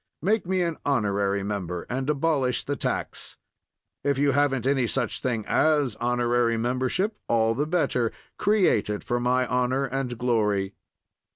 [0.23, 3.37] Make me an honorary member and abolish the tax.
[4.03, 9.45] If you haven't any such thing as honorary membership, all the better—create it for my
[9.45, 10.73] honor and glory.